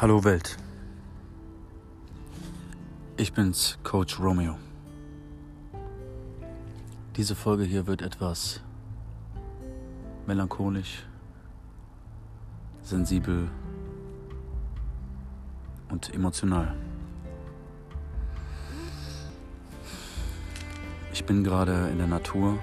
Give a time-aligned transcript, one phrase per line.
[0.00, 0.56] Hallo Welt.
[3.18, 4.56] Ich bin's, Coach Romeo.
[7.16, 8.62] Diese Folge hier wird etwas
[10.26, 11.04] melancholisch,
[12.82, 13.50] sensibel
[15.90, 16.74] und emotional.
[21.12, 22.58] Ich bin gerade in der Natur,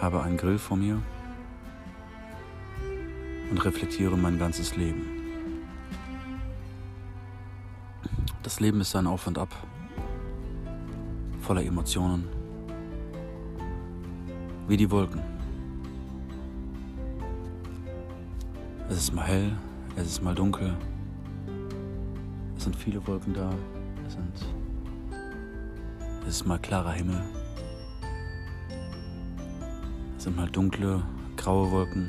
[0.00, 1.00] habe einen Grill vor mir
[3.52, 5.17] und reflektiere mein ganzes Leben.
[8.58, 9.54] Das Leben ist ein Auf und Ab,
[11.42, 12.24] voller Emotionen,
[14.66, 15.22] wie die Wolken.
[18.88, 19.56] Es ist mal hell,
[19.94, 20.76] es ist mal dunkel,
[22.56, 23.48] es sind viele Wolken da,
[24.08, 24.34] es, sind,
[26.22, 27.22] es ist mal klarer Himmel,
[30.16, 31.00] es sind mal dunkle,
[31.36, 32.08] graue Wolken.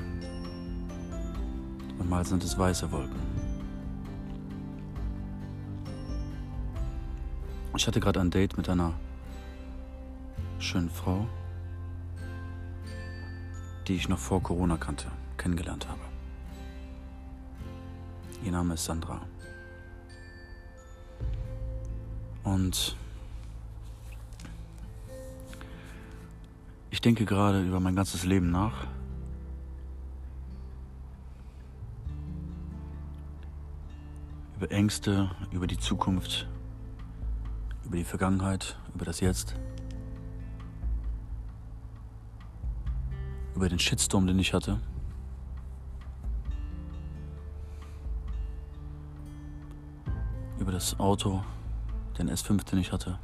[1.99, 3.38] Und mal sind es weiße Wolken.
[7.79, 8.91] Ich hatte gerade ein Date mit einer
[10.59, 11.25] schönen Frau,
[13.87, 15.05] die ich noch vor Corona kannte,
[15.37, 16.01] kennengelernt habe.
[18.43, 19.21] Ihr Name ist Sandra.
[22.43, 22.97] Und
[26.91, 28.87] ich denke gerade über mein ganzes Leben nach.
[34.57, 36.45] Über Ängste, über die Zukunft,
[37.89, 39.55] über die Vergangenheit, über das Jetzt.
[43.55, 44.79] Über den Shitstorm, den ich hatte.
[50.59, 51.43] Über das Auto,
[52.19, 53.17] den S5, den ich hatte.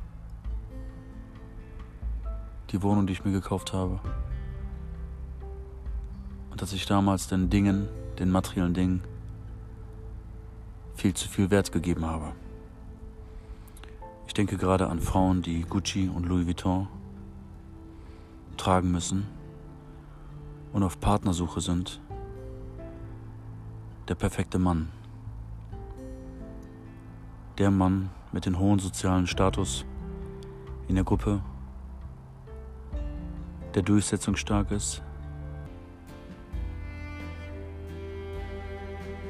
[2.72, 4.00] Die Wohnung, die ich mir gekauft habe.
[6.50, 9.04] Und dass ich damals den Dingen, den materiellen Dingen,
[10.96, 12.34] viel zu viel Wert gegeben habe.
[14.36, 16.90] Ich denke gerade an Frauen, die Gucci und Louis Vuitton
[18.58, 19.26] tragen müssen
[20.74, 22.02] und auf Partnersuche sind.
[24.10, 24.92] Der perfekte Mann.
[27.58, 29.86] Der Mann mit dem hohen sozialen Status
[30.90, 31.42] in der Gruppe,
[33.74, 35.02] der durchsetzungsstark ist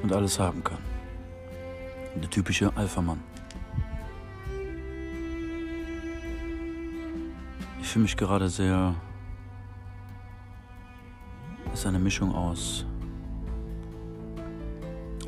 [0.01, 0.79] und alles haben kann.
[2.15, 3.19] Der typische Alpha-Mann.
[7.95, 8.93] Fühle mich gerade sehr.
[11.71, 12.85] Es ist eine Mischung aus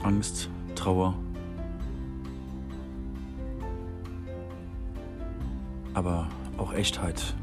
[0.04, 1.18] Angst, Trauer,
[5.94, 6.28] aber
[6.58, 7.38] auch Echtheit,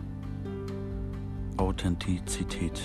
[1.56, 2.82] Authentizität.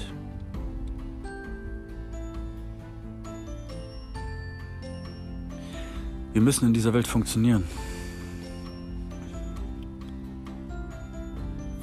[6.31, 7.65] Wir müssen in dieser Welt funktionieren.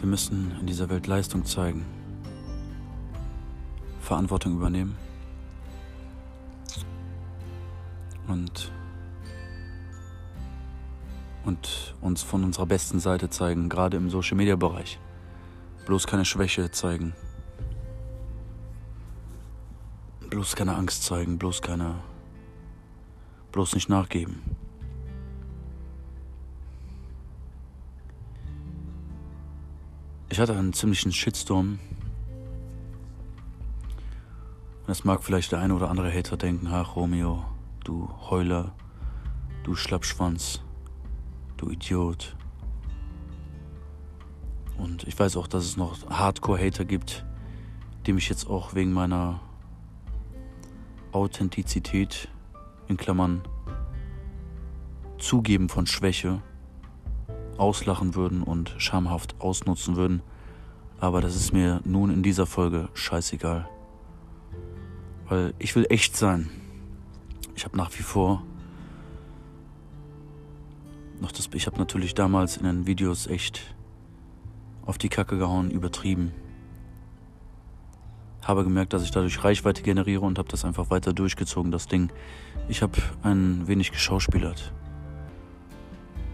[0.07, 1.85] Wir müssen in dieser Welt Leistung zeigen,
[3.99, 4.97] Verantwortung übernehmen
[8.29, 8.71] und,
[11.45, 15.01] und uns von unserer besten Seite zeigen, gerade im Social-Media-Bereich.
[15.87, 17.13] Bloß keine Schwäche zeigen,
[20.31, 21.97] bloß keine Angst zeigen, bloß keine
[23.51, 24.41] Bloß nicht nachgeben.
[30.37, 31.79] Ich hatte einen ziemlichen Shitstorm.
[34.87, 37.43] Es mag vielleicht der eine oder andere Hater denken, ach Romeo,
[37.85, 38.75] du Heuler,
[39.65, 40.61] du Schlappschwanz,
[41.57, 42.37] du Idiot.
[44.77, 47.25] Und ich weiß auch, dass es noch Hardcore-Hater gibt,
[48.05, 49.41] die mich jetzt auch wegen meiner
[51.13, 52.29] Authentizität
[52.89, 53.41] in Klammern
[55.17, 56.43] Zugeben von Schwäche
[57.59, 60.23] auslachen würden und schamhaft ausnutzen würden.
[60.99, 63.69] Aber das ist mir nun in dieser Folge scheißegal.
[65.29, 66.49] Weil ich will echt sein.
[67.55, 68.43] Ich habe nach wie vor
[71.21, 71.49] noch das.
[71.55, 73.75] Ich habe natürlich damals in den Videos echt
[74.85, 76.33] auf die Kacke gehauen, übertrieben
[78.47, 82.11] habe gemerkt, dass ich dadurch Reichweite generiere und habe das einfach weiter durchgezogen, das Ding.
[82.69, 84.73] Ich habe ein wenig geschauspielert.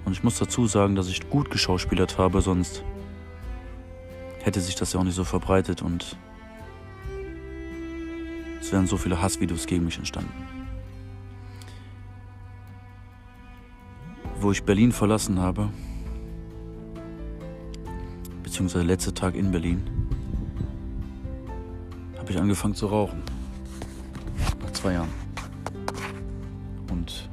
[0.04, 2.84] Und ich muss dazu sagen, dass ich gut geschauspielert habe, sonst
[4.42, 6.16] hätte sich das ja auch nicht so verbreitet und
[8.60, 10.32] es wären so viele Hassvideos gegen mich entstanden.
[14.40, 15.68] Wo ich Berlin verlassen habe,
[18.42, 19.82] beziehungsweise letzter Tag in Berlin,
[22.18, 23.22] habe ich angefangen zu rauchen.
[24.62, 25.08] Nach zwei Jahren.
[26.90, 27.28] Und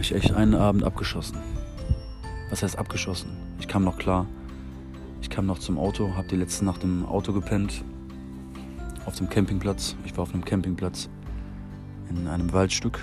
[0.00, 1.38] ich echt einen Abend abgeschossen.
[2.50, 3.30] Was heißt abgeschossen?
[3.58, 4.26] Ich kam noch klar.
[5.20, 7.84] Ich kam noch zum Auto, habe die letzte Nacht im Auto gepennt.
[9.04, 9.96] Auf dem Campingplatz.
[10.04, 11.08] Ich war auf einem Campingplatz
[12.10, 12.98] in einem Waldstück.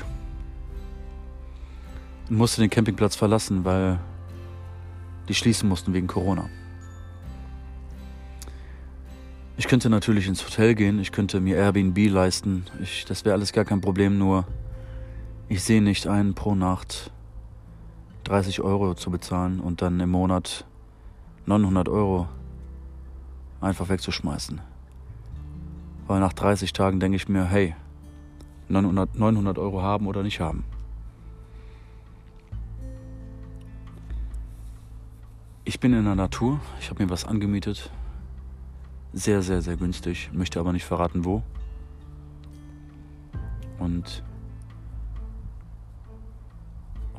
[2.30, 4.00] Und musste den Campingplatz verlassen, weil
[5.28, 6.50] die schließen mussten wegen Corona.
[9.56, 12.66] Ich könnte natürlich ins Hotel gehen, ich könnte mir Airbnb leisten.
[12.82, 14.46] Ich, das wäre alles gar kein Problem, nur
[15.54, 17.12] ich sehe nicht ein, pro Nacht
[18.24, 20.66] 30 Euro zu bezahlen und dann im Monat
[21.46, 22.28] 900 Euro
[23.62, 24.62] einfach wegzuschmeißen.
[26.08, 27.76] Weil nach 30 Tagen denke ich mir, hey,
[28.70, 30.64] 900, 900 Euro haben oder nicht haben.
[35.66, 37.92] Ich bin in der Natur, ich habe mir was angemietet.
[39.14, 41.44] Sehr, sehr, sehr günstig, möchte aber nicht verraten, wo.
[43.78, 44.24] Und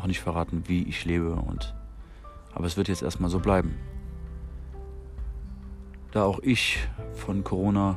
[0.04, 1.74] auch nicht verraten, wie ich lebe und
[2.52, 3.74] aber es wird jetzt erstmal so bleiben.
[6.12, 6.78] Da auch ich
[7.14, 7.96] von Corona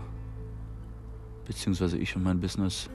[1.46, 2.90] beziehungsweise ich und mein Business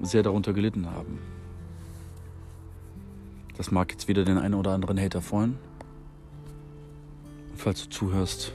[0.00, 1.20] sehr darunter gelitten haben.
[3.56, 5.56] Das mag jetzt wieder den einen oder anderen Hater freuen.
[7.52, 8.52] Und falls du zuhörst,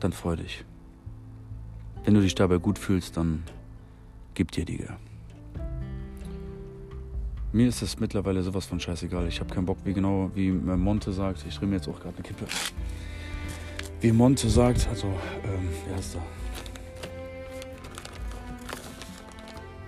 [0.00, 0.64] dann freu dich.
[2.04, 3.44] Wenn du dich dabei gut fühlst, dann
[4.34, 4.86] gib dir die.
[7.56, 9.26] Mir ist es mittlerweile sowas von scheißegal.
[9.28, 11.42] Ich habe keinen Bock, wie genau, wie Monte sagt.
[11.48, 12.44] Ich drehe mir jetzt auch gerade eine Kippe.
[14.02, 16.18] Wie Monte sagt, also, ähm, wer ist da?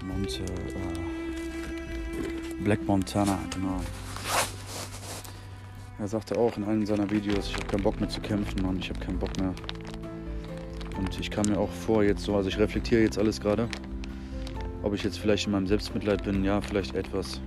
[0.06, 0.47] Monte, äh,
[2.65, 3.79] Black Montana, genau.
[5.99, 8.79] Er sagte auch in einem seiner Videos, ich habe keinen Bock mehr zu kämpfen, Mann,
[8.79, 9.53] ich habe keinen Bock mehr.
[10.97, 13.69] Und ich kam mir auch vor jetzt so, also ich reflektiere jetzt alles gerade.
[14.82, 17.43] Ob ich jetzt vielleicht in meinem Selbstmitleid bin, ja, vielleicht etwas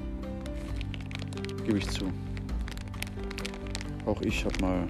[1.72, 2.12] gebe ich zu.
[4.06, 4.88] Auch ich habe mal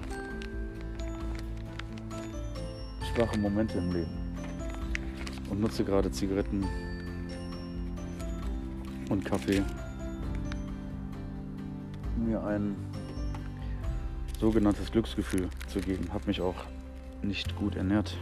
[3.14, 4.10] schwache Momente im Leben
[5.48, 6.66] und nutze gerade Zigaretten
[9.10, 9.62] und Kaffee,
[12.16, 12.74] um mir ein
[14.40, 16.12] sogenanntes Glücksgefühl zu geben.
[16.12, 16.64] Habe mich auch
[17.22, 18.18] nicht gut ernährt.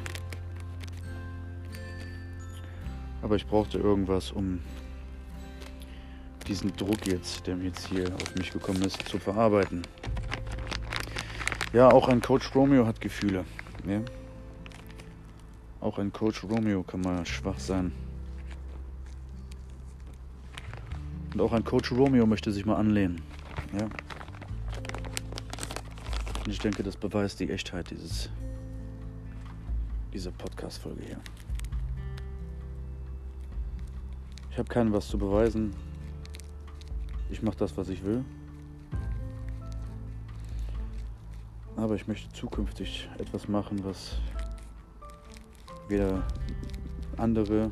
[3.23, 4.61] Aber ich brauchte irgendwas, um
[6.51, 9.83] diesen Druck jetzt, der jetzt hier auf mich gekommen ist, zu verarbeiten.
[11.73, 13.45] Ja, auch ein Coach Romeo hat Gefühle.
[13.87, 14.01] Ja?
[15.81, 17.93] Auch ein Coach Romeo kann mal schwach sein.
[21.33, 23.23] Und auch ein Coach Romeo möchte sich mal anlehnen.
[23.79, 23.85] Ja?
[26.45, 28.29] Und ich denke, das beweist die Echtheit dieses,
[30.13, 31.21] dieser Podcast-Folge hier.
[34.51, 35.73] Ich habe keinem was zu beweisen.
[37.31, 38.25] Ich mache das, was ich will.
[41.77, 44.19] Aber ich möchte zukünftig etwas machen, was
[45.89, 46.23] weder
[47.17, 47.71] andere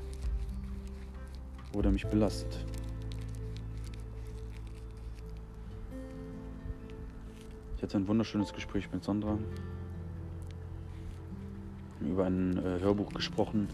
[1.73, 2.65] oder mich belastet.
[7.77, 9.39] Ich hatte ein wunderschönes Gespräch mit Sandra.
[12.01, 13.69] Über ein äh, Hörbuch gesprochen.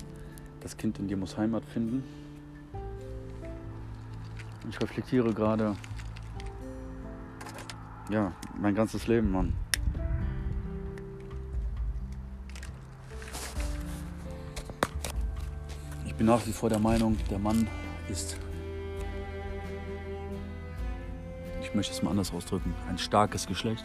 [0.61, 2.24] Das Kind in dir muss Heimat finden.
[4.69, 5.77] Ich reflektiere gerade,
[8.11, 9.55] ja, mein ganzes Leben, Mann.
[16.07, 17.69] Ich bin nach wie vor der Meinung, der Mann
[18.09, 18.37] ist,
[21.61, 23.85] ich möchte es mal anders ausdrücken, ein starkes Geschlecht.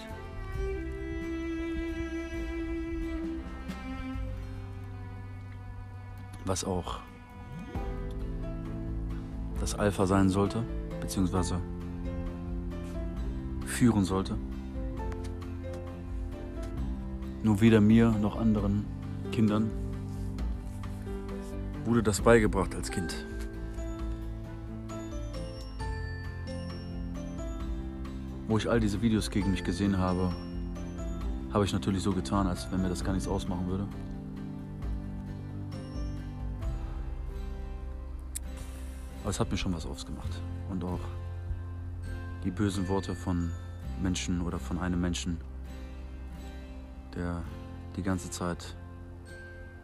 [6.45, 6.99] Was auch
[9.69, 10.63] das Alpha sein sollte,
[10.99, 11.59] beziehungsweise
[13.67, 14.35] führen sollte.
[17.43, 18.85] Nur weder mir noch anderen
[19.31, 19.69] Kindern
[21.85, 23.13] wurde das beigebracht als Kind.
[28.47, 30.31] Wo ich all diese Videos gegen mich gesehen habe,
[31.53, 33.87] habe ich natürlich so getan, als wenn mir das gar nichts ausmachen würde.
[39.29, 40.41] Aber es hat mir schon was ausgemacht.
[40.71, 40.99] Und auch
[42.43, 43.51] die bösen Worte von
[44.01, 45.37] Menschen oder von einem Menschen,
[47.13, 47.43] der
[47.95, 48.75] die ganze Zeit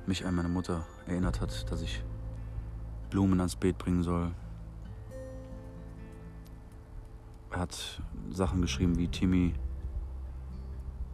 [0.08, 2.02] mich an meine Mutter erinnert hat, dass ich
[3.12, 4.32] Blumen ans Beet bringen soll.
[7.52, 9.54] Er hat Sachen geschrieben wie Timmy,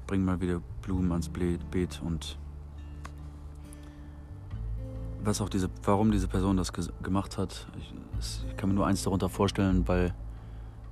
[0.08, 2.40] bring mal wieder Blumen ans Beet und
[5.24, 6.72] was auch diese, warum diese Person das
[7.04, 7.68] gemacht hat.
[7.78, 7.94] Ich,
[8.48, 10.14] ich kann mir nur eins darunter vorstellen, weil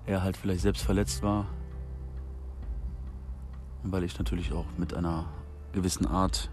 [0.05, 1.45] er halt vielleicht selbst verletzt war.
[3.83, 5.25] Und weil ich natürlich auch mit einer
[5.71, 6.49] gewissen Art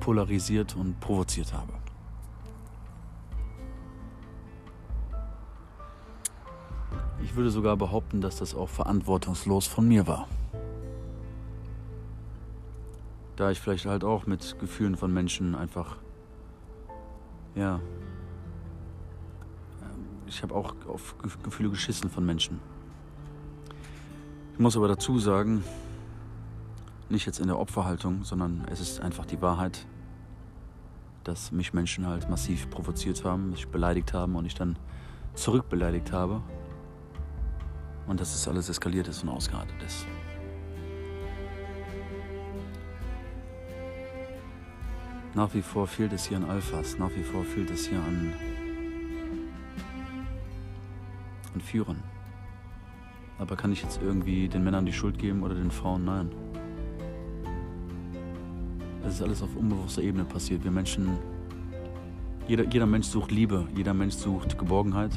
[0.00, 1.72] polarisiert und provoziert habe.
[7.22, 10.28] Ich würde sogar behaupten, dass das auch verantwortungslos von mir war.
[13.36, 15.98] Da ich vielleicht halt auch mit Gefühlen von Menschen einfach,
[17.54, 17.80] ja,
[19.82, 22.60] ähm, ich habe auch auf Gefühle geschissen von Menschen.
[24.54, 25.62] Ich muss aber dazu sagen,
[27.10, 29.86] nicht jetzt in der Opferhaltung, sondern es ist einfach die Wahrheit,
[31.24, 34.78] dass mich Menschen halt massiv provoziert haben, mich beleidigt haben und ich dann
[35.34, 36.42] zurückbeleidigt habe.
[38.06, 40.06] Und dass es alles eskaliert ist und ausgeartet ist.
[45.36, 48.32] Nach wie vor fehlt es hier an Alphas, nach wie vor fehlt es hier an,
[51.52, 52.02] an Führern.
[53.38, 56.06] Aber kann ich jetzt irgendwie den Männern die Schuld geben oder den Frauen?
[56.06, 56.30] Nein.
[59.06, 60.64] Es ist alles auf unbewusster Ebene passiert.
[60.64, 61.18] Wir Menschen,
[62.48, 65.12] jeder, jeder Mensch sucht Liebe, jeder Mensch sucht Geborgenheit.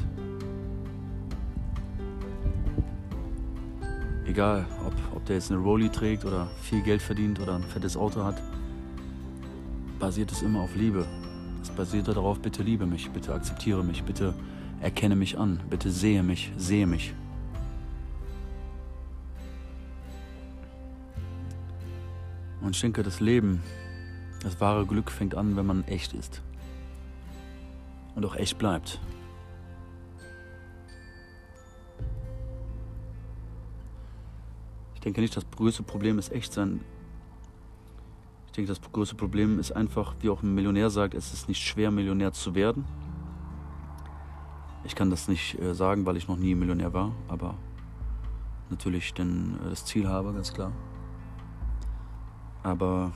[4.26, 7.96] Egal, ob, ob der jetzt eine Rolli trägt oder viel Geld verdient oder ein fettes
[7.96, 8.36] Auto hat
[10.00, 11.06] basiert es immer auf Liebe.
[11.62, 14.34] Es basiert darauf, bitte liebe mich, bitte akzeptiere mich, bitte
[14.80, 17.14] erkenne mich an, bitte sehe mich, sehe mich.
[22.62, 23.62] Und ich denke, das Leben,
[24.42, 26.40] das wahre Glück fängt an, wenn man echt ist.
[28.14, 28.98] Und auch echt bleibt.
[34.94, 36.80] Ich denke nicht, das größte Problem ist echt sein.
[38.50, 41.62] Ich denke, das größte Problem ist einfach, wie auch ein Millionär sagt, es ist nicht
[41.62, 42.84] schwer, Millionär zu werden.
[44.82, 47.54] Ich kann das nicht äh, sagen, weil ich noch nie Millionär war, aber
[48.68, 50.72] natürlich denn äh, das Ziel habe, ganz klar.
[52.64, 53.12] Aber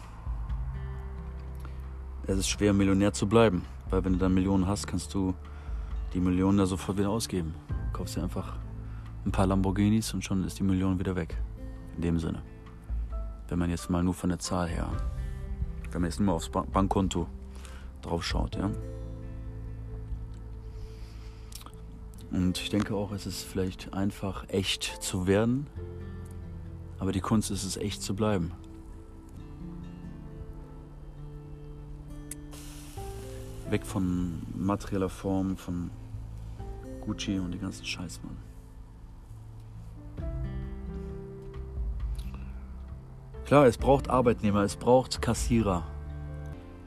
[2.28, 5.34] es ist schwer, Millionär zu bleiben, weil wenn du dann Millionen hast, kannst du
[6.12, 7.56] die Millionen da sofort wieder ausgeben.
[7.68, 8.52] Du kaufst dir einfach
[9.26, 11.36] ein paar Lamborghinis und schon ist die Million wieder weg.
[11.96, 12.40] In dem Sinne.
[13.48, 14.88] Wenn man jetzt mal nur von der Zahl her
[15.94, 17.28] wenn man jetzt nur aufs Bankkonto
[18.02, 18.68] drauf schaut, ja.
[22.32, 25.68] Und ich denke auch, es ist vielleicht einfach echt zu werden,
[26.98, 28.50] aber die Kunst ist es, echt zu bleiben.
[33.70, 35.92] Weg von materieller Form, von
[37.02, 38.36] Gucci und die ganzen Scheiß, Mann.
[43.54, 45.84] Klar, es braucht Arbeitnehmer, es braucht Kassierer.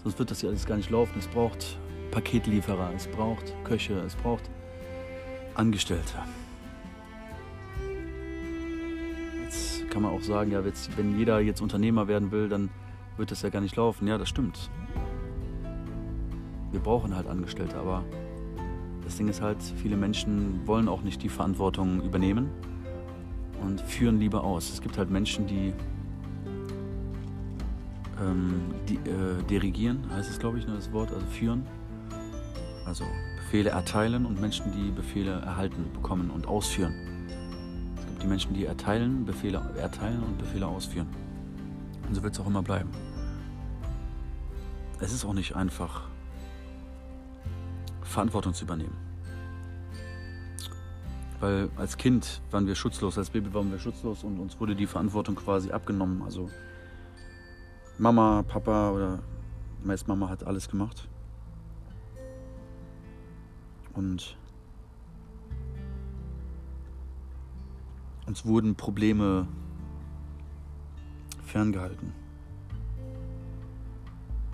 [0.03, 1.13] Sonst wird das hier alles gar nicht laufen.
[1.17, 1.79] Es braucht
[2.11, 4.49] Paketlieferer, es braucht Köche, es braucht
[5.55, 6.17] Angestellte.
[9.45, 10.61] Jetzt kann man auch sagen, ja,
[10.97, 12.69] wenn jeder jetzt Unternehmer werden will, dann
[13.15, 14.05] wird das ja gar nicht laufen.
[14.05, 14.69] Ja, das stimmt.
[16.71, 18.03] Wir brauchen halt Angestellte, aber
[19.05, 22.49] das Ding ist halt, viele Menschen wollen auch nicht die Verantwortung übernehmen
[23.61, 24.69] und führen lieber aus.
[24.69, 25.73] Es gibt halt Menschen, die
[28.21, 31.65] ähm, die, äh, dirigieren, heißt es glaube ich, ne, das Wort, also führen.
[32.85, 33.05] Also
[33.37, 36.93] Befehle erteilen und Menschen, die Befehle erhalten, bekommen und ausführen.
[37.97, 41.07] Es gibt die Menschen, die erteilen, Befehle erteilen und Befehle ausführen.
[42.07, 42.89] Und so wird es auch immer bleiben.
[44.99, 46.07] Es ist auch nicht einfach,
[48.01, 48.95] Verantwortung zu übernehmen.
[51.39, 54.87] Weil als Kind waren wir schutzlos, als Baby waren wir schutzlos und uns wurde die
[54.87, 56.23] Verantwortung quasi abgenommen.
[56.23, 56.49] Also
[57.97, 59.19] Mama, Papa oder
[59.83, 61.07] meist Mama hat alles gemacht.
[63.93, 64.37] Und
[68.27, 69.47] uns wurden Probleme
[71.43, 72.13] ferngehalten.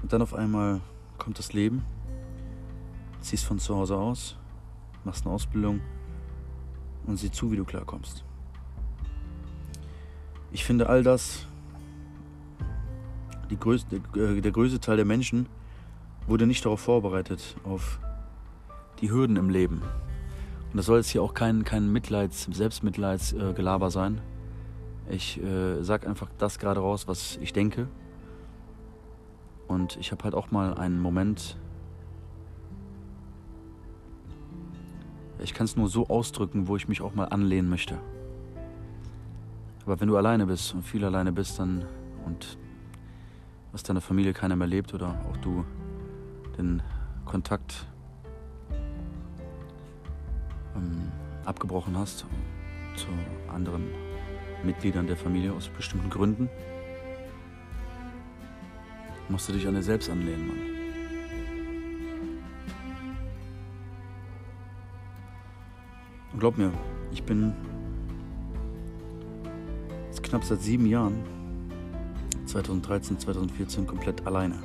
[0.02, 0.80] Und dann auf einmal
[1.18, 1.84] kommt das Leben,
[3.20, 4.38] ziehst von zu Hause aus,
[5.04, 5.82] machst eine Ausbildung
[7.06, 8.24] und sieh zu, wie du klarkommst.
[10.52, 11.48] Ich finde all das
[13.60, 15.48] größte, äh, der größte Teil der Menschen
[16.28, 18.00] wurde nicht darauf vorbereitet, auf
[19.02, 19.82] die Hürden im Leben.
[20.72, 24.22] Und das soll jetzt hier auch kein, kein Mitleids-, Selbstmitleidsgelaber sein.
[25.10, 27.88] Ich äh, sag einfach das gerade raus, was ich denke.
[29.68, 31.58] Und ich habe halt auch mal einen Moment,
[35.44, 38.00] ich kann es nur so ausdrücken, wo ich mich auch mal anlehnen möchte.
[39.86, 41.86] Aber wenn du alleine bist und viel alleine bist, dann
[42.26, 42.58] und
[43.74, 45.66] was deine Familie keiner mehr lebt oder auch du
[46.58, 46.82] den
[47.26, 47.88] Kontakt
[50.76, 51.12] ähm,
[51.44, 52.26] abgebrochen hast
[52.96, 53.08] zu
[53.52, 53.88] anderen
[54.64, 56.48] Mitgliedern der Familie aus bestimmten Gründen,
[59.28, 60.58] musst du dich an dir selbst anlehnen, Mann.
[66.32, 66.72] Und glaub mir,
[67.12, 67.54] ich bin
[70.06, 71.33] jetzt knapp seit sieben Jahren,
[72.54, 74.56] 2013, 2014, komplett alleine.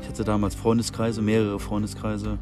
[0.00, 2.38] Ich hatte damals Freundeskreise, mehrere Freundeskreise,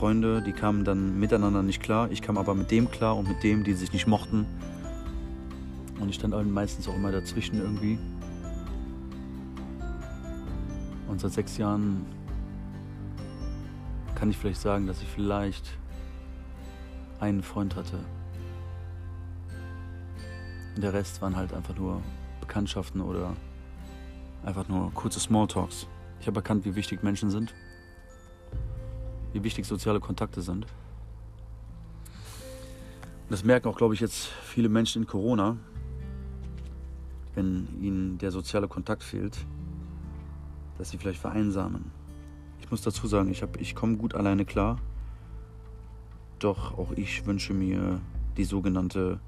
[0.00, 2.10] Freunde, die kamen dann miteinander nicht klar.
[2.10, 4.46] Ich kam aber mit dem klar und mit dem, die sich nicht mochten.
[6.00, 7.98] Und ich stand meistens auch immer dazwischen irgendwie.
[11.06, 12.06] Und seit sechs Jahren
[14.14, 15.68] kann ich vielleicht sagen, dass ich vielleicht
[17.18, 17.98] einen Freund hatte.
[20.74, 22.00] Und der Rest waren halt einfach nur
[22.40, 23.36] Bekanntschaften oder
[24.44, 25.86] einfach nur kurze Smalltalks.
[26.20, 27.54] Ich habe erkannt, wie wichtig Menschen sind
[29.32, 30.64] wie wichtig soziale Kontakte sind.
[33.24, 35.56] Und das merken auch, glaube ich, jetzt viele Menschen in Corona,
[37.34, 39.38] wenn ihnen der soziale Kontakt fehlt,
[40.78, 41.92] dass sie vielleicht vereinsamen.
[42.60, 44.78] Ich muss dazu sagen, ich, ich komme gut alleine klar,
[46.38, 48.00] doch auch ich wünsche mir
[48.36, 49.20] die sogenannte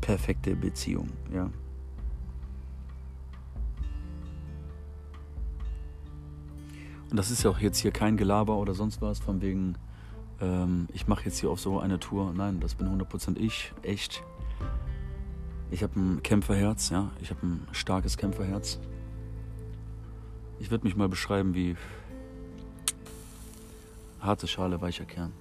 [0.00, 1.08] perfekte Beziehung.
[1.32, 1.50] Ja.
[7.10, 9.74] Und das ist ja auch jetzt hier kein Gelaber oder sonst was, von wegen,
[10.40, 12.32] ähm, ich mache jetzt hier auf so eine Tour.
[12.34, 14.22] Nein, das bin 100% ich, echt.
[15.72, 17.10] Ich habe ein Kämpferherz, ja.
[17.20, 18.78] Ich habe ein starkes Kämpferherz.
[20.60, 21.76] Ich würde mich mal beschreiben wie
[24.20, 25.32] harte Schale, weicher Kern.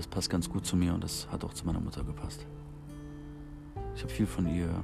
[0.00, 2.46] Das passt ganz gut zu mir und das hat auch zu meiner Mutter gepasst.
[3.94, 4.82] Ich habe viel von ihr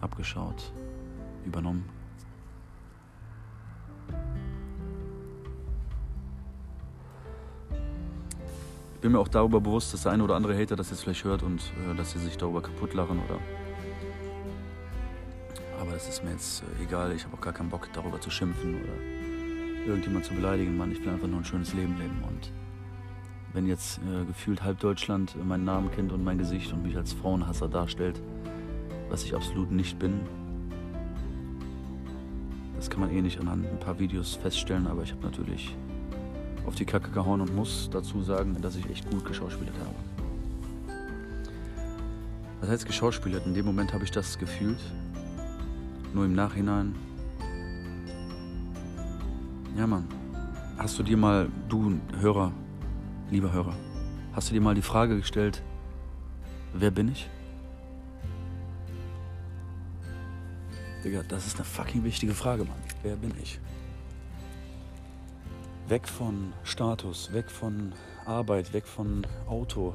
[0.00, 0.72] abgeschaut,
[1.44, 1.84] übernommen.
[8.94, 11.24] Ich bin mir auch darüber bewusst, dass der eine oder andere Hater das jetzt vielleicht
[11.24, 13.38] hört und äh, dass sie sich darüber kaputt lachen oder.
[15.78, 17.12] Aber das ist mir jetzt äh, egal.
[17.12, 20.78] Ich habe auch gar keinen Bock darüber zu schimpfen oder irgendjemand zu beleidigen.
[20.78, 22.50] Mann, ich will einfach nur ein schönes Leben leben und
[23.52, 27.12] wenn jetzt äh, gefühlt halb Deutschland meinen Namen kennt und mein Gesicht und mich als
[27.12, 28.20] Frauenhasser darstellt,
[29.10, 30.20] was ich absolut nicht bin,
[32.76, 35.76] das kann man eh nicht anhand ein paar Videos feststellen, aber ich habe natürlich
[36.66, 39.94] auf die Kacke gehauen und muss dazu sagen, dass ich echt gut geschauspielert habe.
[42.60, 43.44] Was heißt geschauspielert?
[43.46, 44.78] In dem Moment habe ich das gefühlt.
[46.14, 46.94] Nur im Nachhinein.
[49.76, 50.06] Ja, Mann.
[50.78, 52.52] Hast du dir mal, du Hörer,
[53.32, 53.74] lieber Hörer,
[54.34, 55.62] hast du dir mal die Frage gestellt,
[56.74, 57.30] wer bin ich?
[61.02, 62.76] Digga, das ist eine fucking wichtige Frage, Mann.
[63.02, 63.58] Wer bin ich?
[65.88, 67.94] Weg von Status, weg von
[68.26, 69.94] Arbeit, weg von Auto,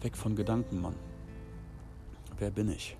[0.00, 0.94] weg von Gedanken, Mann.
[2.38, 2.96] Wer bin ich?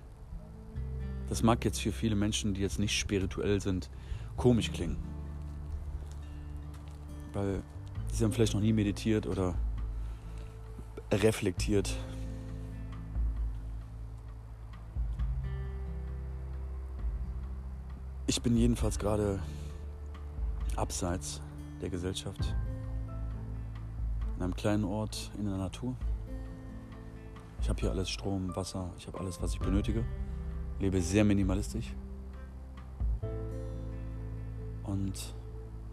[1.29, 3.89] Das mag jetzt für viele Menschen, die jetzt nicht spirituell sind,
[4.35, 5.08] komisch klingen.
[7.33, 7.61] Weil
[8.11, 9.55] sie haben vielleicht noch nie meditiert oder
[11.11, 11.95] reflektiert
[18.29, 19.39] Ich bin jedenfalls gerade
[20.75, 21.41] abseits
[21.81, 22.55] der Gesellschaft,
[24.37, 25.95] in einem kleinen Ort in der Natur.
[27.59, 30.05] Ich habe hier alles Strom, Wasser, ich habe alles, was ich benötige.
[30.79, 31.95] Lebe sehr minimalistisch.
[34.83, 35.33] Und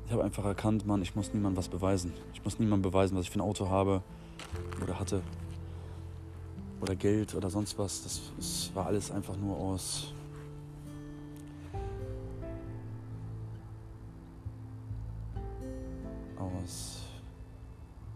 [0.06, 2.12] ich habe einfach erkannt, Mann, ich muss niemandem was beweisen.
[2.32, 4.02] Ich muss niemandem beweisen, was ich für ein Auto habe
[4.82, 5.20] oder hatte.
[6.80, 8.04] Oder Geld oder sonst was.
[8.04, 10.12] Das, das war alles einfach nur aus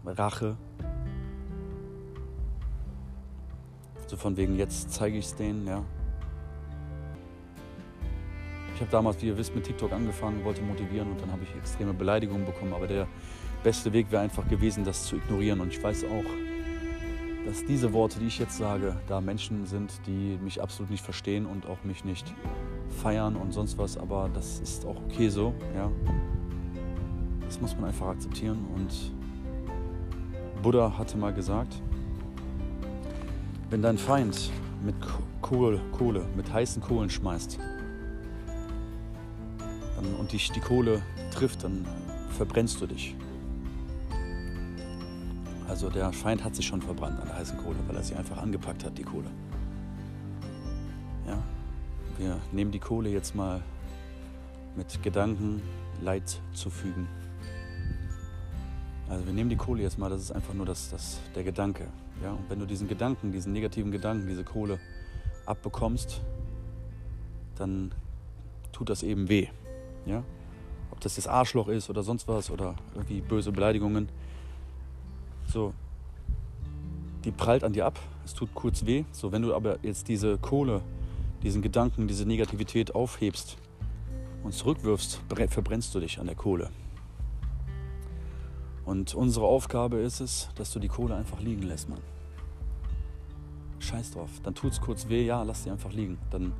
[0.05, 0.57] Rache.
[4.07, 5.83] So von wegen, jetzt zeige ich es denen, ja.
[8.81, 11.55] Ich habe damals, wie ihr wisst, mit TikTok angefangen, wollte motivieren und dann habe ich
[11.55, 12.73] extreme Beleidigungen bekommen.
[12.73, 13.07] Aber der
[13.61, 15.59] beste Weg wäre einfach gewesen, das zu ignorieren.
[15.59, 16.25] Und ich weiß auch,
[17.45, 21.45] dass diese Worte, die ich jetzt sage, da Menschen sind, die mich absolut nicht verstehen
[21.45, 22.33] und auch mich nicht
[23.03, 23.97] feiern und sonst was.
[23.97, 25.91] Aber das ist auch okay so, ja.
[27.45, 29.13] Das muss man einfach akzeptieren und
[30.63, 31.79] Buddha hatte mal gesagt,
[33.69, 34.49] wenn dein Feind
[34.83, 34.95] mit
[35.43, 37.59] Kohle, Kohle mit heißen Kohlen schmeißt
[40.19, 41.85] und dich die Kohle trifft, dann
[42.29, 43.15] verbrennst du dich.
[45.67, 48.37] Also der Feind hat sich schon verbrannt an der heißen Kohle, weil er sie einfach
[48.37, 49.29] angepackt hat, die Kohle.
[52.21, 53.61] wir nehmen die Kohle jetzt mal
[54.75, 55.61] mit Gedanken
[56.01, 57.07] Leid zu fügen.
[59.09, 61.87] Also wir nehmen die Kohle jetzt mal, das ist einfach nur das, das, der Gedanke.
[62.23, 62.31] Ja?
[62.31, 64.79] Und wenn du diesen Gedanken, diesen negativen Gedanken, diese Kohle
[65.45, 66.21] abbekommst,
[67.55, 67.91] dann
[68.71, 69.47] tut das eben weh.
[70.05, 70.23] Ja?
[70.91, 74.09] Ob das das Arschloch ist oder sonst was oder irgendwie böse Beleidigungen.
[75.47, 75.73] So,
[77.23, 79.05] die prallt an dir ab, es tut kurz weh.
[79.11, 80.81] So, wenn du aber jetzt diese Kohle,
[81.43, 83.57] diesen Gedanken, diese Negativität aufhebst
[84.43, 86.69] und zurückwirfst, verbrennst du dich an der Kohle.
[88.85, 92.01] Und unsere Aufgabe ist es, dass du die Kohle einfach liegen lässt, Mann.
[93.79, 94.29] Scheiß drauf.
[94.43, 96.17] Dann tut es kurz weh, ja, lass sie einfach liegen.
[96.29, 96.53] Dann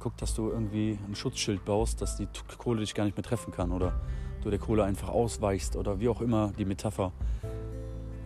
[0.00, 3.52] guck, dass du irgendwie ein Schutzschild baust, dass die Kohle dich gar nicht mehr treffen
[3.52, 4.00] kann oder
[4.42, 7.12] du der Kohle einfach ausweichst oder wie auch immer die Metapher,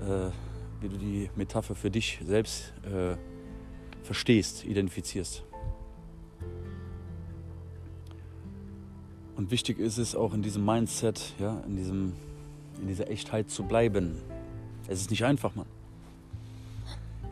[0.00, 0.30] äh,
[0.80, 3.16] wie du die Metapher für dich selbst äh,
[4.02, 5.44] verstehst, identifizierst.
[9.36, 12.12] Und wichtig ist es auch in diesem Mindset, ja, in, diesem,
[12.80, 14.16] in dieser Echtheit zu bleiben.
[14.88, 15.66] Es ist nicht einfach, Mann.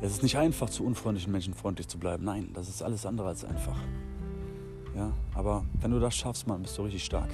[0.01, 2.25] Es ist nicht einfach, zu unfreundlichen Menschen freundlich zu bleiben.
[2.25, 3.77] Nein, das ist alles andere als einfach.
[4.95, 7.31] Ja, aber wenn du das schaffst, Mann, bist du richtig stark.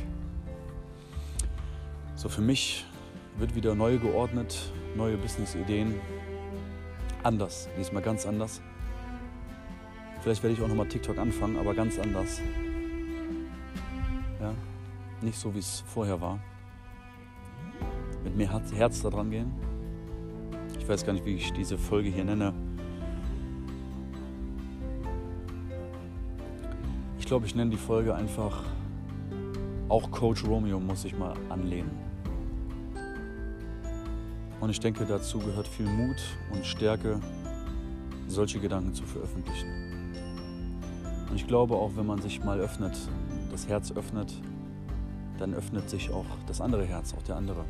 [2.15, 2.85] So, für mich
[3.39, 5.95] wird wieder neu geordnet, neue Business-Ideen.
[7.23, 8.61] Anders, diesmal ganz anders.
[10.21, 12.41] Vielleicht werde ich auch nochmal TikTok anfangen, aber ganz anders.
[14.41, 14.55] Ja,
[15.23, 16.39] nicht so wie es vorher war.
[18.25, 19.53] Mit mehr Herz da dran gehen.
[20.79, 22.53] Ich weiß gar nicht, wie ich diese Folge hier nenne.
[27.27, 28.63] Ich glaube, ich nenne die Folge einfach
[29.89, 31.91] auch Coach Romeo muss ich mal anlehnen.
[34.61, 37.19] Und ich denke, dazu gehört viel Mut und Stärke,
[38.29, 40.15] solche Gedanken zu veröffentlichen.
[41.29, 42.97] Und ich glaube auch, wenn man sich mal öffnet,
[43.51, 44.33] das Herz öffnet,
[45.41, 47.65] dann öffnet sich auch das andere Herz, auch der andere.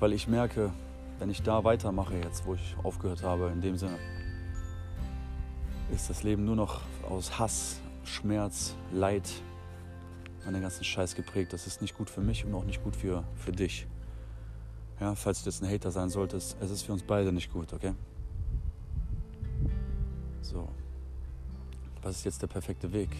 [0.00, 0.72] Weil ich merke,
[1.20, 3.96] wenn ich da weitermache jetzt, wo ich aufgehört habe, in dem Sinne,
[5.94, 9.28] ist das Leben nur noch aus Hass, Schmerz, Leid,
[10.46, 11.52] an ganzen Scheiß geprägt.
[11.52, 13.86] Das ist nicht gut für mich und auch nicht gut für, für dich.
[15.00, 17.72] Ja, falls du jetzt ein Hater sein solltest, es ist für uns beide nicht gut,
[17.72, 17.94] okay?
[20.40, 20.68] So.
[22.02, 23.10] Was ist jetzt der perfekte Weg?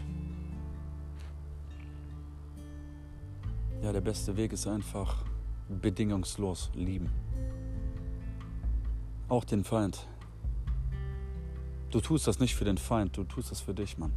[3.82, 5.24] Ja, der beste Weg ist einfach
[5.68, 7.10] bedingungslos lieben.
[9.28, 10.06] Auch den Feind.
[11.90, 14.12] Du tust das nicht für den Feind, du tust das für dich, Mann.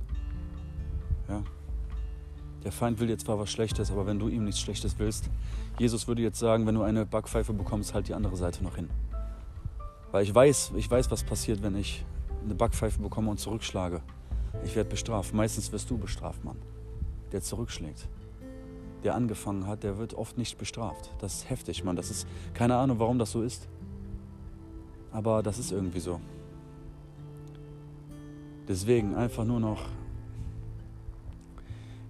[1.29, 1.43] Ja?
[2.63, 5.29] Der Feind will dir zwar was Schlechtes, aber wenn du ihm nichts Schlechtes willst,
[5.79, 8.89] Jesus würde jetzt sagen, wenn du eine Backpfeife bekommst, halt die andere Seite noch hin.
[10.11, 12.03] Weil ich weiß, ich weiß, was passiert, wenn ich
[12.43, 14.01] eine Backpfeife bekomme und zurückschlage.
[14.63, 15.33] Ich werde bestraft.
[15.33, 16.57] Meistens wirst du bestraft, Mann.
[17.31, 18.07] Der zurückschlägt.
[19.03, 21.11] Der angefangen hat, der wird oft nicht bestraft.
[21.19, 21.95] Das ist heftig, Mann.
[21.95, 23.67] Das ist keine Ahnung, warum das so ist.
[25.11, 26.19] Aber das ist irgendwie so.
[28.67, 29.85] Deswegen einfach nur noch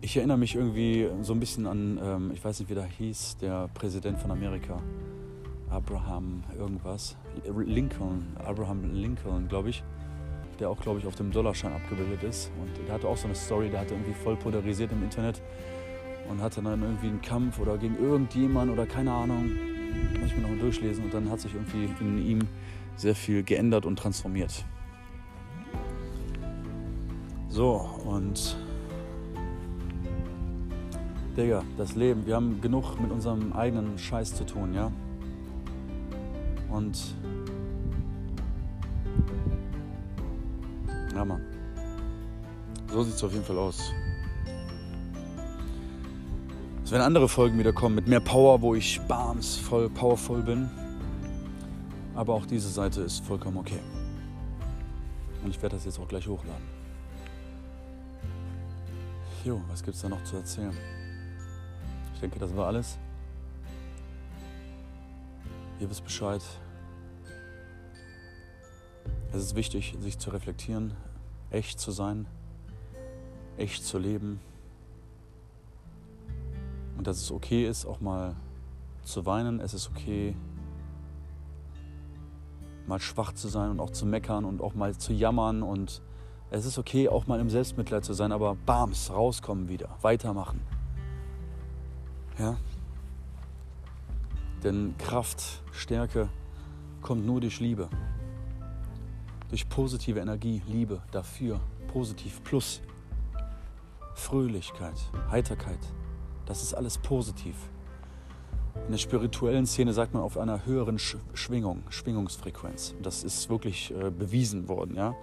[0.08, 3.40] ich erinnere mich irgendwie so ein bisschen an, ähm, ich weiß nicht, wie der hieß,
[3.42, 4.82] der Präsident von Amerika.
[5.70, 7.18] Abraham irgendwas.
[7.66, 9.84] Lincoln, Abraham Lincoln, glaube ich.
[10.62, 12.54] Der auch, glaube ich, auf dem Dollarschein abgebildet ist.
[12.58, 15.42] Und der hatte auch so eine Story, der hatte irgendwie voll polarisiert im Internet
[16.30, 19.52] und hatte dann irgendwie einen Kampf oder gegen irgendjemand oder keine Ahnung.
[20.22, 21.04] Muss ich mir nochmal durchlesen.
[21.04, 22.40] Und dann hat sich irgendwie in ihm
[22.96, 24.64] sehr viel geändert und transformiert.
[27.50, 28.56] So, und
[31.38, 34.92] Digga, das Leben, wir haben genug mit unserem eigenen Scheiß zu tun, ja?
[36.72, 36.98] Und.
[41.14, 41.42] Ja, Mann.
[42.92, 43.94] So sieht es auf jeden Fall aus.
[46.84, 50.72] Es werden andere Folgen wieder kommen mit mehr Power, wo ich bams voll powervoll bin.
[52.16, 53.80] Aber auch diese Seite ist vollkommen okay.
[55.44, 56.66] Und ich werde das jetzt auch gleich hochladen.
[59.46, 60.74] Jo, was gibt's da noch zu erzählen?
[62.18, 62.98] Ich denke, das war alles.
[65.80, 66.42] Ihr wisst Bescheid.
[69.32, 70.96] Es ist wichtig, sich zu reflektieren,
[71.52, 72.26] echt zu sein,
[73.56, 74.40] echt zu leben.
[76.98, 78.36] Und dass es okay ist, auch mal
[79.04, 79.60] zu weinen.
[79.60, 80.36] Es ist okay,
[82.88, 85.62] mal schwach zu sein und auch zu meckern und auch mal zu jammern.
[85.62, 86.02] Und
[86.50, 90.77] es ist okay, auch mal im Selbstmitleid zu sein, aber bams, rauskommen wieder, weitermachen.
[92.38, 92.58] Ja?
[94.64, 96.30] Denn Kraft, Stärke
[97.02, 97.90] kommt nur durch Liebe.
[99.50, 102.82] Durch positive Energie, Liebe, dafür, positiv plus.
[104.16, 105.80] Fröhlichkeit, Heiterkeit,
[106.48, 107.56] das ist alles positiv.
[108.86, 112.96] In der spirituellen Szene sagt man auf einer höheren Schwingung, Schwingungsfrequenz.
[113.02, 115.16] Das ist wirklich äh, bewiesen worden, ja.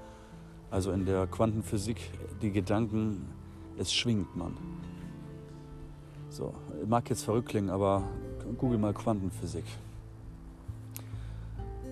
[0.70, 2.10] Also in der Quantenphysik,
[2.42, 3.26] die Gedanken,
[3.78, 4.56] es schwingt man.
[6.34, 6.52] So,
[6.88, 8.02] mag jetzt verrückt klingen, aber
[8.58, 9.62] google mal Quantenphysik.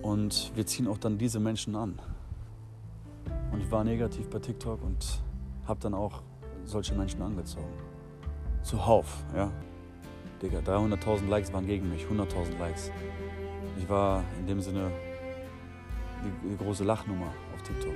[0.01, 1.97] Und wir ziehen auch dann diese Menschen an.
[3.53, 5.21] Und ich war negativ bei TikTok und
[5.65, 6.21] habe dann auch
[6.65, 7.71] solche Menschen angezogen.
[8.63, 9.49] Zuhauf, ja.
[10.41, 12.91] Digga, 300.000 Likes waren gegen mich, 100.000 Likes.
[13.77, 14.91] Ich war in dem Sinne
[16.21, 17.95] die, die große Lachnummer auf TikTok.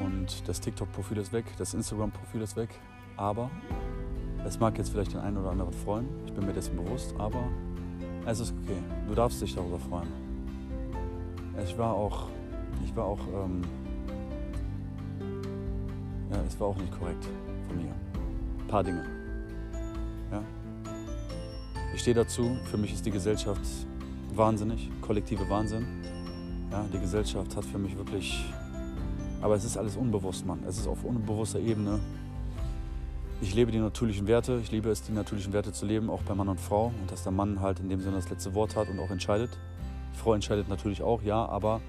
[0.00, 2.70] Und das TikTok-Profil ist weg, das Instagram-Profil ist weg,
[3.16, 3.50] aber
[4.44, 7.44] es mag jetzt vielleicht den einen oder anderen freuen, ich bin mir dessen bewusst, aber
[8.26, 8.78] es ist okay.
[9.08, 10.08] Du darfst dich darüber freuen.
[11.64, 12.28] Ich war auch,
[12.84, 13.62] ich war auch, ähm,
[16.30, 17.26] ja, es war auch nicht korrekt
[17.66, 17.92] von mir.
[17.92, 19.04] Ein paar Dinge.
[20.30, 20.42] Ja.
[21.94, 22.56] Ich stehe dazu.
[22.64, 23.60] Für mich ist die Gesellschaft
[24.34, 25.86] wahnsinnig, kollektive Wahnsinn.
[26.70, 28.44] Ja, die Gesellschaft hat für mich wirklich,
[29.42, 30.60] aber es ist alles unbewusst, Mann.
[30.66, 32.00] Es ist auf unbewusster Ebene
[33.42, 34.60] ich lebe die natürlichen Werte.
[34.62, 36.86] Ich liebe es, die natürlichen Werte zu leben, auch bei Mann und Frau.
[37.00, 39.50] Und dass der Mann halt in dem Sinne das letzte Wort hat und auch entscheidet.
[40.14, 41.80] Die Frau entscheidet natürlich auch, ja, aber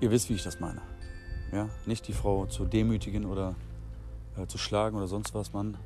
[0.00, 0.82] ihr wisst, wie ich das meine.
[1.50, 1.68] Ja?
[1.86, 3.54] Nicht die Frau zu demütigen oder
[4.36, 5.78] äh, zu schlagen oder sonst was, Mann.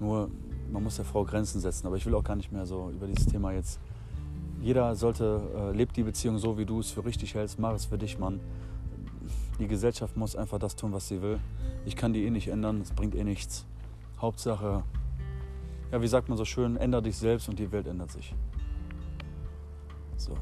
[0.00, 0.30] Nur,
[0.72, 1.86] man muss der Frau Grenzen setzen.
[1.86, 3.80] Aber ich will auch gar nicht mehr so über dieses Thema jetzt.
[4.62, 7.58] Jeder sollte, äh, lebt die Beziehung so, wie du es für richtig hältst.
[7.58, 8.40] Mach es für dich, Mann.
[9.58, 11.40] Die Gesellschaft muss einfach das tun, was sie will.
[11.84, 13.66] Ich kann die eh nicht ändern, es bringt eh nichts.
[14.20, 14.84] Hauptsache,
[15.90, 18.34] ja, wie sagt man so schön, ändere dich selbst und die Welt ändert sich.
[20.16, 20.36] So.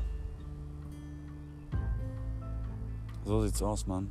[3.24, 4.10] So sieht's aus, Mann.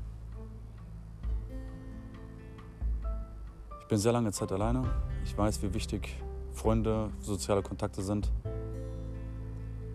[3.81, 4.83] Ich bin sehr lange Zeit alleine.
[5.23, 6.15] Ich weiß, wie wichtig
[6.51, 8.31] Freunde, soziale Kontakte sind.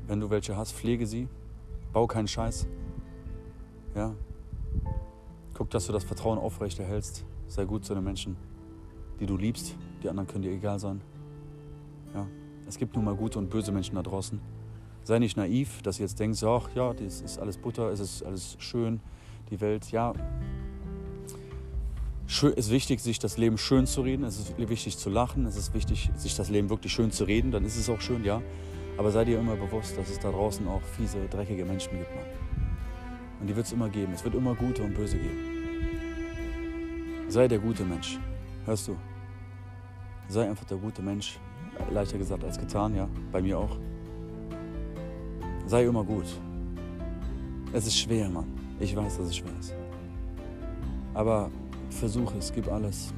[0.07, 1.29] Wenn du welche hast, pflege sie.
[1.93, 2.69] Bau keinen Scheiß.
[3.95, 4.15] Ja,
[5.61, 7.27] Guck, dass du das Vertrauen aufrechterhältst.
[7.47, 8.35] Sei gut zu den Menschen,
[9.21, 9.77] die du liebst.
[10.03, 11.03] Die anderen können dir egal sein.
[12.15, 12.27] Ja.
[12.67, 14.41] Es gibt nun mal gute und böse Menschen da draußen.
[15.05, 18.23] Sei nicht naiv, dass du jetzt denkst, ach ja, das ist alles Butter, es ist
[18.23, 19.01] alles schön,
[19.51, 20.15] die Welt, ja.
[22.27, 25.59] Es ist wichtig, sich das Leben schön zu reden, es ist wichtig zu lachen, es
[25.59, 28.41] ist wichtig, sich das Leben wirklich schön zu reden, dann ist es auch schön, ja.
[28.97, 32.25] Aber sei dir immer bewusst, dass es da draußen auch fiese, dreckige Menschen gibt, Mann.
[33.41, 34.13] Und die wird es immer geben.
[34.13, 35.50] Es wird immer gute und böse geben.
[37.31, 38.19] Sei der gute Mensch.
[38.65, 38.97] Hörst du?
[40.27, 41.39] Sei einfach der gute Mensch.
[41.89, 43.09] Leichter gesagt als getan, ja.
[43.31, 43.79] Bei mir auch.
[45.65, 46.27] Sei immer gut.
[47.73, 48.49] Es ist schwer, Mann.
[48.81, 49.73] Ich weiß, dass es schwer ist.
[51.15, 51.53] Aber
[51.91, 53.15] versuche es, gib alles.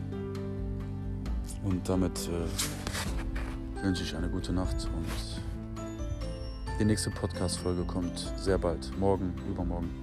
[1.64, 5.42] Und damit äh, wünsche ich eine gute Nacht und
[6.78, 8.92] die nächste Podcast-Folge kommt sehr bald.
[8.98, 10.01] Morgen, übermorgen.